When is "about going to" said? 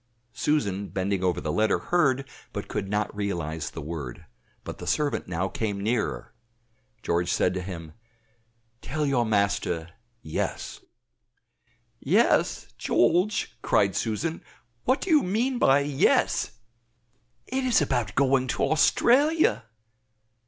17.79-18.63